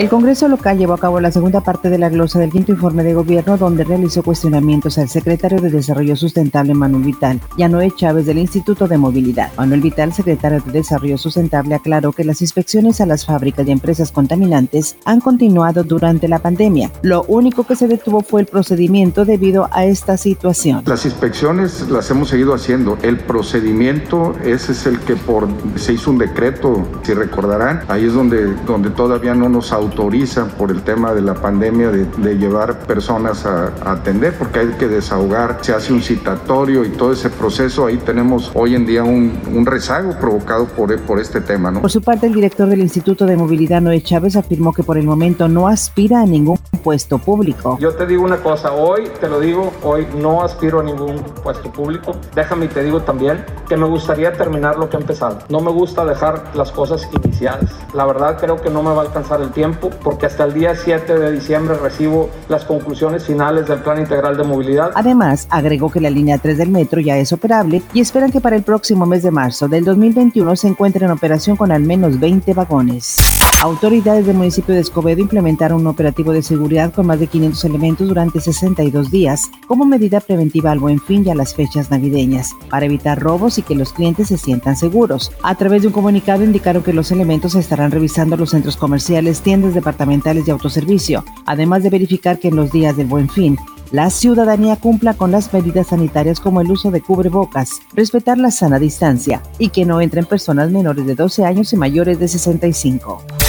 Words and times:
El 0.00 0.08
Congreso 0.08 0.48
local 0.48 0.78
llevó 0.78 0.94
a 0.94 0.98
cabo 0.98 1.20
la 1.20 1.30
segunda 1.30 1.60
parte 1.60 1.90
de 1.90 1.98
la 1.98 2.08
glosa 2.08 2.38
del 2.38 2.50
quinto 2.50 2.72
informe 2.72 3.04
de 3.04 3.12
gobierno 3.12 3.58
donde 3.58 3.84
realizó 3.84 4.22
cuestionamientos 4.22 4.96
al 4.96 5.10
secretario 5.10 5.60
de 5.60 5.68
Desarrollo 5.68 6.16
Sustentable 6.16 6.72
Manuel 6.72 7.04
Vital 7.04 7.38
y 7.58 7.64
a 7.64 7.68
Noé 7.68 7.92
Chávez 7.94 8.24
del 8.24 8.38
Instituto 8.38 8.88
de 8.88 8.96
Movilidad. 8.96 9.52
Manuel 9.58 9.82
Vital, 9.82 10.14
secretario 10.14 10.62
de 10.64 10.72
Desarrollo 10.72 11.18
Sustentable, 11.18 11.74
aclaró 11.74 12.12
que 12.12 12.24
las 12.24 12.40
inspecciones 12.40 13.02
a 13.02 13.04
las 13.04 13.26
fábricas 13.26 13.68
y 13.68 13.72
empresas 13.72 14.10
contaminantes 14.10 14.96
han 15.04 15.20
continuado 15.20 15.84
durante 15.84 16.28
la 16.28 16.38
pandemia. 16.38 16.90
Lo 17.02 17.24
único 17.24 17.64
que 17.64 17.76
se 17.76 17.86
detuvo 17.86 18.22
fue 18.22 18.40
el 18.40 18.46
procedimiento 18.46 19.26
debido 19.26 19.68
a 19.70 19.84
esta 19.84 20.16
situación. 20.16 20.82
Las 20.86 21.04
inspecciones 21.04 21.90
las 21.90 22.10
hemos 22.10 22.30
seguido 22.30 22.54
haciendo. 22.54 22.96
El 23.02 23.18
procedimiento, 23.18 24.34
ese 24.44 24.72
es 24.72 24.86
el 24.86 24.98
que 25.00 25.16
por 25.16 25.46
se 25.76 25.92
hizo 25.92 26.10
un 26.10 26.16
decreto, 26.16 26.86
si 27.02 27.12
recordarán, 27.12 27.82
ahí 27.88 28.06
es 28.06 28.14
donde, 28.14 28.54
donde 28.64 28.88
todavía 28.88 29.34
no 29.34 29.50
nos 29.50 29.74
autorizan 29.90 30.48
por 30.50 30.70
el 30.70 30.82
tema 30.82 31.12
de 31.12 31.20
la 31.20 31.34
pandemia 31.34 31.90
de, 31.90 32.38
llevar 32.38 32.78
personas 32.80 33.44
a, 33.44 33.72
atender 33.84 34.36
porque 34.38 34.60
hay 34.60 34.68
que 34.78 34.88
desahogar, 34.88 35.58
se 35.60 35.74
hace 35.74 35.92
un 35.92 36.00
citatorio 36.00 36.84
y 36.84 36.90
todo 36.90 37.12
ese 37.12 37.28
proceso, 37.28 37.86
ahí 37.86 37.96
tenemos 37.98 38.50
hoy 38.54 38.74
en 38.74 38.86
día 38.86 39.04
un, 39.04 39.66
rezago 39.66 40.18
provocado 40.18 40.66
por, 40.66 40.98
por 41.02 41.20
este 41.20 41.40
tema. 41.40 41.70
¿no? 41.70 41.80
Por 41.80 41.90
su 41.90 42.02
parte, 42.02 42.26
el 42.26 42.34
director 42.34 42.68
del 42.68 42.80
Instituto 42.80 43.26
de 43.26 43.36
Movilidad, 43.36 43.80
Noé 43.80 44.02
Chávez, 44.02 44.36
afirmó 44.36 44.72
que 44.72 44.82
por 44.82 44.96
el 44.96 45.04
momento 45.04 45.48
no 45.48 45.68
aspira 45.68 46.20
a 46.20 46.26
ningún 46.26 46.58
puesto 46.82 47.18
público. 47.18 47.76
Yo 47.80 47.92
te 47.94 48.06
digo 48.06 48.24
una 48.24 48.38
cosa, 48.38 48.72
hoy 48.72 49.10
te 49.20 49.28
lo 49.28 49.40
digo, 49.40 49.72
hoy 49.82 50.06
no 50.16 50.42
aspiro 50.42 50.80
a 50.80 50.82
ningún 50.82 51.16
puesto 51.42 51.70
público. 51.70 52.12
Déjame 52.34 52.66
y 52.66 52.68
te 52.68 52.82
digo 52.82 53.00
también 53.02 53.44
que 53.68 53.76
me 53.76 53.86
gustaría 53.86 54.32
terminar 54.32 54.78
lo 54.78 54.88
que 54.88 54.96
he 54.96 55.00
empezado. 55.00 55.38
No 55.48 55.60
me 55.60 55.70
gusta 55.70 56.04
dejar 56.04 56.50
las 56.54 56.72
cosas 56.72 57.08
iniciadas. 57.12 57.70
La 57.94 58.06
verdad 58.06 58.38
creo 58.40 58.56
que 58.60 58.70
no 58.70 58.82
me 58.82 58.90
va 58.90 59.02
a 59.02 59.06
alcanzar 59.06 59.40
el 59.40 59.50
tiempo 59.50 59.79
porque 59.88 60.26
hasta 60.26 60.44
el 60.44 60.52
día 60.52 60.74
7 60.76 61.18
de 61.18 61.32
diciembre 61.32 61.76
recibo 61.76 62.28
las 62.48 62.64
conclusiones 62.64 63.24
finales 63.24 63.66
del 63.66 63.78
Plan 63.78 63.98
Integral 63.98 64.36
de 64.36 64.44
Movilidad. 64.44 64.90
Además, 64.94 65.46
agregó 65.50 65.90
que 65.90 66.00
la 66.00 66.10
línea 66.10 66.38
3 66.38 66.58
del 66.58 66.68
metro 66.68 67.00
ya 67.00 67.16
es 67.16 67.32
operable 67.32 67.82
y 67.94 68.00
esperan 68.00 68.30
que 68.30 68.40
para 68.40 68.56
el 68.56 68.62
próximo 68.62 69.06
mes 69.06 69.22
de 69.22 69.30
marzo 69.30 69.68
del 69.68 69.84
2021 69.84 70.56
se 70.56 70.68
encuentre 70.68 71.04
en 71.04 71.12
operación 71.12 71.56
con 71.56 71.72
al 71.72 71.82
menos 71.82 72.20
20 72.20 72.52
vagones. 72.52 73.39
Autoridades 73.62 74.24
del 74.24 74.38
municipio 74.38 74.74
de 74.74 74.80
Escobedo 74.80 75.20
implementaron 75.20 75.82
un 75.82 75.86
operativo 75.86 76.32
de 76.32 76.42
seguridad 76.42 76.94
con 76.94 77.06
más 77.06 77.20
de 77.20 77.26
500 77.26 77.62
elementos 77.66 78.08
durante 78.08 78.40
62 78.40 79.10
días 79.10 79.50
como 79.66 79.84
medida 79.84 80.20
preventiva 80.20 80.70
al 80.70 80.78
buen 80.78 80.98
fin 80.98 81.26
y 81.26 81.30
a 81.30 81.34
las 81.34 81.54
fechas 81.54 81.90
navideñas, 81.90 82.52
para 82.70 82.86
evitar 82.86 83.20
robos 83.20 83.58
y 83.58 83.62
que 83.62 83.74
los 83.74 83.92
clientes 83.92 84.28
se 84.28 84.38
sientan 84.38 84.76
seguros. 84.76 85.30
A 85.42 85.56
través 85.56 85.82
de 85.82 85.88
un 85.88 85.92
comunicado 85.92 86.42
indicaron 86.42 86.82
que 86.82 86.94
los 86.94 87.12
elementos 87.12 87.54
estarán 87.54 87.90
revisando 87.90 88.38
los 88.38 88.48
centros 88.48 88.78
comerciales, 88.78 89.42
tiendas 89.42 89.74
departamentales 89.74 90.48
y 90.48 90.52
autoservicio, 90.52 91.22
además 91.44 91.82
de 91.82 91.90
verificar 91.90 92.38
que 92.38 92.48
en 92.48 92.56
los 92.56 92.72
días 92.72 92.96
del 92.96 93.08
buen 93.08 93.28
fin 93.28 93.58
la 93.92 94.08
ciudadanía 94.08 94.76
cumpla 94.76 95.12
con 95.12 95.32
las 95.32 95.52
medidas 95.52 95.88
sanitarias 95.88 96.40
como 96.40 96.62
el 96.62 96.70
uso 96.70 96.90
de 96.90 97.02
cubrebocas, 97.02 97.80
respetar 97.92 98.38
la 98.38 98.52
sana 98.52 98.78
distancia 98.78 99.42
y 99.58 99.68
que 99.68 99.84
no 99.84 100.00
entren 100.00 100.24
personas 100.24 100.70
menores 100.70 101.04
de 101.04 101.14
12 101.14 101.44
años 101.44 101.74
y 101.74 101.76
mayores 101.76 102.18
de 102.18 102.28
65. 102.28 103.39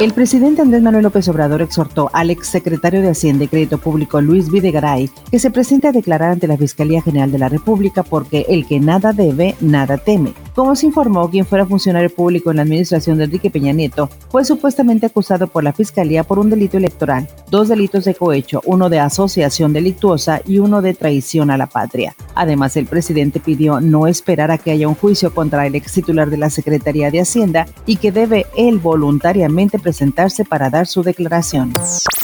El 0.00 0.14
presidente 0.14 0.62
Andrés 0.62 0.80
Manuel 0.80 1.02
López 1.02 1.28
Obrador 1.28 1.60
exhortó 1.60 2.08
al 2.14 2.30
exsecretario 2.30 3.02
de 3.02 3.10
Hacienda 3.10 3.44
y 3.44 3.48
Crédito 3.48 3.76
Público 3.76 4.22
Luis 4.22 4.50
Videgaray 4.50 5.10
que 5.30 5.38
se 5.38 5.50
presente 5.50 5.88
a 5.88 5.92
declarar 5.92 6.30
ante 6.30 6.46
la 6.46 6.56
Fiscalía 6.56 7.02
General 7.02 7.30
de 7.30 7.38
la 7.38 7.50
República 7.50 8.02
porque 8.02 8.46
el 8.48 8.66
que 8.66 8.80
nada 8.80 9.12
debe, 9.12 9.56
nada 9.60 9.98
teme. 9.98 10.32
Como 10.54 10.74
se 10.74 10.86
informó, 10.86 11.30
quien 11.30 11.46
fuera 11.46 11.64
funcionario 11.64 12.10
público 12.10 12.50
en 12.50 12.56
la 12.56 12.62
administración 12.62 13.18
de 13.18 13.24
Enrique 13.24 13.50
Peña 13.50 13.72
Nieto 13.72 14.10
fue 14.30 14.44
supuestamente 14.44 15.06
acusado 15.06 15.46
por 15.46 15.62
la 15.62 15.72
Fiscalía 15.72 16.24
por 16.24 16.38
un 16.38 16.50
delito 16.50 16.76
electoral, 16.76 17.28
dos 17.50 17.68
delitos 17.68 18.04
de 18.04 18.14
cohecho, 18.14 18.60
uno 18.64 18.88
de 18.90 18.98
asociación 18.98 19.72
delictuosa 19.72 20.42
y 20.44 20.58
uno 20.58 20.82
de 20.82 20.94
traición 20.94 21.50
a 21.50 21.56
la 21.56 21.66
patria. 21.66 22.16
Además, 22.34 22.76
el 22.76 22.86
presidente 22.86 23.38
pidió 23.38 23.80
no 23.80 24.06
esperar 24.06 24.50
a 24.50 24.58
que 24.58 24.72
haya 24.72 24.88
un 24.88 24.94
juicio 24.94 25.32
contra 25.32 25.66
el 25.66 25.74
ex 25.76 25.92
titular 25.92 26.30
de 26.30 26.36
la 26.36 26.50
Secretaría 26.50 27.10
de 27.10 27.20
Hacienda 27.20 27.66
y 27.86 27.96
que 27.96 28.12
debe 28.12 28.46
él 28.56 28.78
voluntariamente 28.78 29.78
presentar 29.78 30.00
presentarse 30.00 30.44
para 30.44 30.70
dar 30.70 30.86
su 30.86 31.02
declaración. 31.02 31.72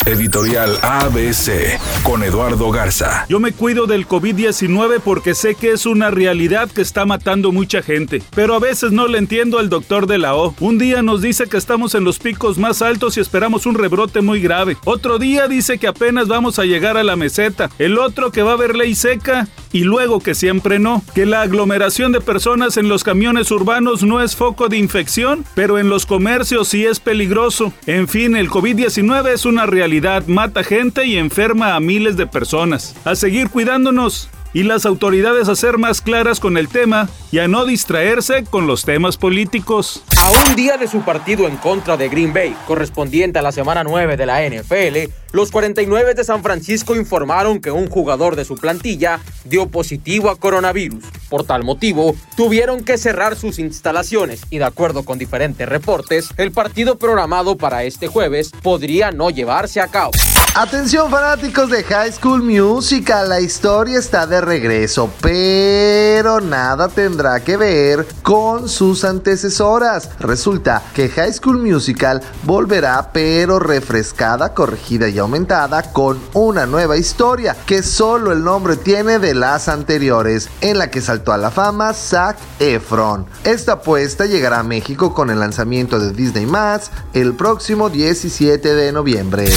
Editorial 0.07 0.79
ABC 0.83 1.81
con 2.05 2.23
Eduardo 2.23 2.71
Garza. 2.71 3.27
Yo 3.29 3.41
me 3.41 3.51
cuido 3.51 3.89
del 3.89 4.07
COVID-19 4.07 5.01
porque 5.05 5.35
sé 5.35 5.57
que 5.57 5.73
es 5.73 5.85
una 5.85 6.13
realidad 6.13 6.71
que 6.71 6.81
está 6.81 7.05
matando 7.07 7.51
mucha 7.51 7.83
gente, 7.83 8.23
pero 8.33 8.55
a 8.55 8.61
veces 8.61 8.93
no 8.93 9.09
le 9.09 9.19
entiendo 9.19 9.59
al 9.59 9.69
doctor 9.69 10.07
de 10.07 10.19
la 10.19 10.37
O. 10.37 10.55
Un 10.61 10.79
día 10.79 11.03
nos 11.03 11.23
dice 11.23 11.49
que 11.49 11.57
estamos 11.57 11.97
en 11.97 12.05
los 12.05 12.21
picos 12.21 12.57
más 12.57 12.83
altos 12.83 13.17
y 13.17 13.21
esperamos 13.21 13.67
un 13.67 13.75
rebrote 13.75 14.21
muy 14.21 14.41
grave. 14.41 14.77
Otro 14.85 15.19
día 15.19 15.49
dice 15.49 15.79
que 15.79 15.89
apenas 15.89 16.29
vamos 16.29 16.61
a 16.61 16.65
llegar 16.65 16.97
a 16.97 17.03
la 17.03 17.17
meseta. 17.17 17.69
El 17.81 17.99
otro 17.99 18.31
que 18.31 18.45
va 18.45 18.53
a 18.53 18.55
haber 18.55 18.77
ley 18.77 18.95
seca 18.95 19.49
y 19.73 19.81
luego 19.85 20.21
que 20.21 20.35
siempre 20.35 20.79
no. 20.79 21.03
Que 21.15 21.27
la 21.27 21.43
aglomeración 21.43 22.13
de 22.13 22.21
personas 22.21 22.77
en 22.77 22.89
los 22.89 23.03
camiones 23.03 23.51
urbanos 23.51 24.05
no 24.05 24.23
es 24.23 24.37
foco 24.37 24.69
de 24.69 24.79
infección, 24.79 25.45
pero 25.55 25.79
en 25.79 25.89
los 25.89 26.07
comercios 26.07 26.69
sí 26.69 26.87
es 26.87 27.01
peligroso. 27.01 27.73
En 27.87 28.07
fin, 28.09 28.37
el 28.37 28.49
COVID-19 28.49 29.35
es 29.35 29.45
una 29.45 29.67
realidad, 29.67 29.96
mata 30.27 30.63
gente 30.63 31.07
y 31.07 31.17
enferma 31.17 31.75
a 31.75 31.81
miles 31.81 32.17
de 32.17 32.27
personas. 32.27 32.95
A 33.05 33.15
seguir 33.15 33.49
cuidándonos 33.51 34.29
y 34.57 34.63
las 34.63 34.87
autoridades 34.87 35.51
a 35.51 35.55
ser 35.55 35.77
más 35.77 36.01
claras 36.01 36.41
con 36.41 36.57
el 36.57 36.69
tema 36.69 37.11
y 37.31 37.41
a 37.41 37.47
no 37.47 37.67
distraerse 37.67 38.43
con 38.45 38.67
los 38.67 38.87
temas 38.87 39.19
políticos. 39.19 40.03
A 40.17 40.31
un 40.31 40.57
día 40.57 40.79
de 40.79 40.89
su 40.89 41.03
partido 41.03 41.47
en 41.47 41.59
contra 41.59 41.99
de 41.99 42.09
Green 42.09 42.33
Bay, 42.33 42.57
correspondiente 42.67 43.39
a 43.39 43.43
la 43.43 43.53
semana 43.53 43.85
9 43.85 44.17
de 44.17 44.25
la 44.25 44.49
NFL, 44.49 45.13
los 45.33 45.51
49 45.51 46.15
de 46.15 46.25
San 46.25 46.43
Francisco 46.43 46.97
informaron 46.97 47.61
que 47.61 47.71
un 47.71 47.91
jugador 47.91 48.35
de 48.35 48.47
su 48.47 48.55
plantilla 48.55 49.21
dio 49.45 49.69
positivo 49.69 50.31
a 50.31 50.37
coronavirus. 50.37 51.05
Por 51.29 51.45
tal 51.45 51.63
motivo, 51.63 52.17
tuvieron 52.35 52.83
que 52.83 52.97
cerrar 52.97 53.37
sus 53.37 53.59
instalaciones 53.59 54.41
y 54.49 54.57
de 54.57 54.65
acuerdo 54.65 55.05
con 55.05 55.19
diferentes 55.19 55.69
reportes, 55.69 56.31
el 56.39 56.51
partido 56.51 56.97
programado 56.97 57.59
para 57.59 57.85
este 57.85 58.09
jueves 58.09 58.53
podría 58.63 59.11
no 59.11 59.29
llevarse 59.29 59.83
a 59.83 59.89
cabo. 59.89 60.13
Atención 60.59 61.11
fanáticos 61.11 61.69
de 61.69 61.85
High 61.85 62.13
School 62.13 62.43
Musical, 62.43 63.29
la 63.29 63.43
historia 63.43 63.99
está 63.99 64.27
de 64.27 64.41
regreso, 64.41 65.11
pero 65.21 66.41
nada 66.41 66.89
tendrá 66.89 67.41
que 67.41 67.59
ver 67.59 68.07
con 68.23 68.67
sus 68.67 69.05
antecesoras. 69.05 70.09
Resulta 70.19 70.83
que 70.95 71.11
High 71.11 71.35
School 71.35 71.59
Musical 71.59 72.23
volverá, 72.45 73.11
pero 73.13 73.59
refrescada, 73.59 74.55
corregida 74.55 75.11
y 75.11 75.19
aumentada, 75.19 75.93
con 75.93 76.19
una 76.33 76.65
nueva 76.65 76.97
historia 76.97 77.55
que 77.67 77.83
solo 77.83 78.33
el 78.33 78.43
nombre 78.43 78.77
tiene 78.77 79.19
de 79.19 79.35
las 79.35 79.69
anteriores, 79.69 80.49
en 80.63 80.79
la 80.79 80.91
que 80.91 81.03
saltó 81.03 81.33
a 81.33 81.37
la 81.37 81.51
fama 81.51 81.93
Zac 81.93 82.39
Efron. 82.61 83.27
Esta 83.45 83.73
apuesta 83.73 84.25
llegará 84.25 84.61
a 84.61 84.63
México 84.63 85.13
con 85.13 85.29
el 85.29 85.39
lanzamiento 85.39 86.01
de 86.01 86.13
Disney 86.13 86.47
Más 86.47 86.91
el 87.13 87.35
próximo 87.35 87.91
17 87.91 88.75
de 88.75 88.93
noviembre. 88.93 89.51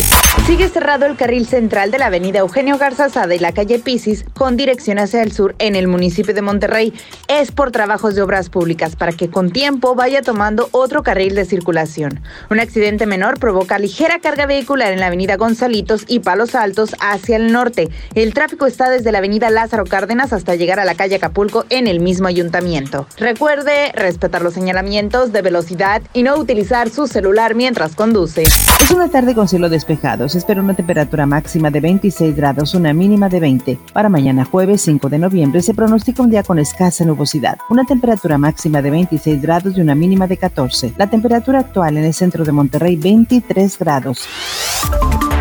Sigue 0.45 0.65
cerrado 0.89 1.05
el 1.05 1.17
carril 1.17 1.45
central 1.45 1.91
de 1.91 1.99
la 1.99 2.07
avenida 2.07 2.39
Eugenio 2.39 2.79
Garza 2.79 3.09
Sada 3.09 3.35
y 3.35 3.37
la 3.37 3.51
calle 3.51 3.77
Pisis 3.77 4.25
con 4.33 4.57
dirección 4.57 4.97
hacia 4.97 5.21
el 5.21 5.31
sur 5.31 5.53
en 5.59 5.75
el 5.75 5.87
municipio 5.87 6.33
de 6.33 6.41
Monterrey. 6.41 6.95
Es 7.27 7.51
por 7.51 7.69
trabajos 7.69 8.15
de 8.15 8.23
obras 8.23 8.49
públicas 8.49 8.95
para 8.95 9.11
que 9.11 9.29
con 9.29 9.51
tiempo 9.51 9.93
vaya 9.93 10.23
tomando 10.23 10.67
otro 10.71 11.03
carril 11.03 11.35
de 11.35 11.45
circulación. 11.45 12.21
Un 12.49 12.59
accidente 12.59 13.05
menor 13.05 13.37
provoca 13.37 13.77
ligera 13.77 14.17
carga 14.19 14.47
vehicular 14.47 14.91
en 14.91 14.99
la 14.99 15.05
avenida 15.05 15.37
Gonzalitos 15.37 16.05
y 16.07 16.21
Palos 16.21 16.55
Altos 16.55 16.95
hacia 16.99 17.35
el 17.35 17.51
norte. 17.51 17.89
El 18.15 18.33
tráfico 18.33 18.65
está 18.65 18.89
desde 18.89 19.11
la 19.11 19.19
avenida 19.19 19.51
Lázaro 19.51 19.83
Cárdenas 19.83 20.33
hasta 20.33 20.55
llegar 20.55 20.79
a 20.79 20.85
la 20.85 20.95
calle 20.95 21.17
Acapulco 21.17 21.65
en 21.69 21.85
el 21.85 21.99
mismo 21.99 22.27
ayuntamiento. 22.27 23.05
Recuerde 23.19 23.91
respetar 23.93 24.41
los 24.41 24.55
señalamientos 24.55 25.31
de 25.33 25.43
velocidad 25.43 26.01
y 26.13 26.23
no 26.23 26.35
utilizar 26.37 26.89
su 26.89 27.05
celular 27.05 27.53
mientras 27.53 27.93
conduce. 27.93 28.41
Es 28.41 28.89
una 28.91 29.09
tarde 29.09 29.35
con 29.35 29.47
cielo 29.47 29.69
despejado 29.69 30.25
espera 30.39 30.61
una 30.61 30.75
temperatura 30.79 31.25
máxima 31.25 31.69
de 31.69 31.81
26 31.81 32.33
grados, 32.37 32.73
una 32.73 32.93
mínima 32.93 33.27
de 33.27 33.41
20. 33.41 33.77
Para 33.91 34.07
mañana 34.07 34.45
jueves 34.45 34.81
5 34.83 35.09
de 35.09 35.19
noviembre 35.19 35.61
se 35.61 35.73
pronostica 35.73 36.23
un 36.23 36.29
día 36.29 36.41
con 36.41 36.57
escasa 36.57 37.03
nubosidad, 37.03 37.57
una 37.69 37.83
temperatura 37.83 38.37
máxima 38.37 38.81
de 38.81 38.89
26 38.89 39.41
grados 39.41 39.77
y 39.77 39.81
una 39.81 39.93
mínima 39.93 40.25
de 40.25 40.37
14. 40.37 40.93
La 40.95 41.07
temperatura 41.07 41.59
actual 41.59 41.97
en 41.97 42.05
el 42.05 42.13
centro 42.13 42.45
de 42.45 42.53
Monterrey 42.53 42.95
23 42.95 43.77
grados. 43.77 44.25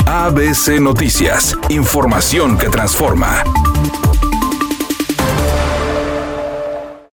ABC 0.06 0.80
Noticias, 0.80 1.56
información 1.68 2.58
que 2.58 2.68
transforma. 2.68 3.44